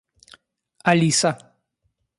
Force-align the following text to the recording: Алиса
Алиса 0.89 1.31